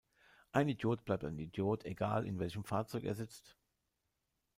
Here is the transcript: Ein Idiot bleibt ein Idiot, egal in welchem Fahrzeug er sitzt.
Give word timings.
Ein 0.51 0.67
Idiot 0.67 1.05
bleibt 1.05 1.23
ein 1.25 1.37
Idiot, 1.37 1.85
egal 1.85 2.25
in 2.25 2.39
welchem 2.39 2.63
Fahrzeug 2.63 3.03
er 3.03 3.13
sitzt. 3.13 3.55